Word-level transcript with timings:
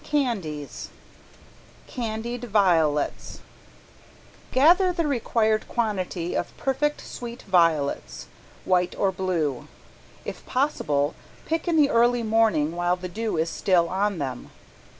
CANDIES 0.03 0.89
~CANDIED 1.85 2.45
VIOLETS~ 2.45 3.41
Gather 4.51 4.91
the 4.91 5.05
required 5.05 5.67
quantity 5.67 6.33
of 6.33 6.57
perfect 6.57 7.01
sweet 7.01 7.43
violets, 7.43 8.25
white 8.65 8.95
or 8.97 9.11
blue. 9.11 9.67
If 10.25 10.43
possible, 10.47 11.13
pick 11.45 11.67
in 11.67 11.77
the 11.77 11.91
early 11.91 12.23
morning 12.23 12.75
while 12.75 12.95
the 12.95 13.09
dew 13.09 13.37
is 13.37 13.51
still 13.51 13.89
on 13.89 14.17
them. 14.17 14.49